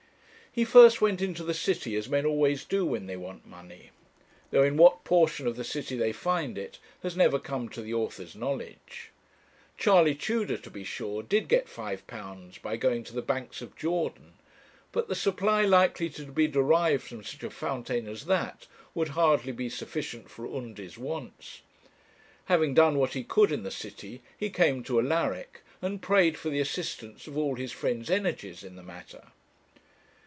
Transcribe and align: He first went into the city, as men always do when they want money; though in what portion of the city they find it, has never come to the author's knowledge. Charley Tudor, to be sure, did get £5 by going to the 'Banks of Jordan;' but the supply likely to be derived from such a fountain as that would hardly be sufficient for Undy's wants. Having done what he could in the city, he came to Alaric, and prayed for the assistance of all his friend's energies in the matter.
He 0.53 0.65
first 0.65 0.99
went 0.99 1.21
into 1.21 1.45
the 1.45 1.53
city, 1.53 1.95
as 1.95 2.09
men 2.09 2.25
always 2.25 2.65
do 2.65 2.85
when 2.85 3.05
they 3.05 3.15
want 3.15 3.47
money; 3.47 3.91
though 4.49 4.63
in 4.63 4.75
what 4.75 5.05
portion 5.05 5.47
of 5.47 5.55
the 5.55 5.63
city 5.63 5.95
they 5.95 6.11
find 6.11 6.57
it, 6.57 6.77
has 7.03 7.15
never 7.15 7.39
come 7.39 7.69
to 7.69 7.81
the 7.81 7.93
author's 7.93 8.35
knowledge. 8.35 9.11
Charley 9.77 10.13
Tudor, 10.13 10.57
to 10.57 10.69
be 10.69 10.83
sure, 10.83 11.23
did 11.23 11.47
get 11.47 11.67
£5 11.67 12.61
by 12.61 12.75
going 12.75 13.05
to 13.05 13.13
the 13.13 13.21
'Banks 13.21 13.61
of 13.61 13.77
Jordan;' 13.77 14.33
but 14.91 15.07
the 15.07 15.15
supply 15.15 15.61
likely 15.63 16.09
to 16.09 16.25
be 16.25 16.47
derived 16.49 17.03
from 17.03 17.23
such 17.23 17.43
a 17.43 17.49
fountain 17.49 18.05
as 18.09 18.25
that 18.25 18.67
would 18.93 19.07
hardly 19.15 19.53
be 19.53 19.69
sufficient 19.69 20.29
for 20.29 20.53
Undy's 20.53 20.97
wants. 20.97 21.61
Having 22.47 22.73
done 22.73 22.97
what 22.99 23.13
he 23.13 23.23
could 23.23 23.53
in 23.53 23.63
the 23.63 23.71
city, 23.71 24.21
he 24.37 24.49
came 24.49 24.83
to 24.83 24.99
Alaric, 24.99 25.61
and 25.81 26.01
prayed 26.01 26.35
for 26.37 26.49
the 26.49 26.59
assistance 26.59 27.25
of 27.25 27.37
all 27.37 27.55
his 27.55 27.71
friend's 27.71 28.09
energies 28.09 28.65
in 28.65 28.75
the 28.75 28.83
matter. 28.83 29.27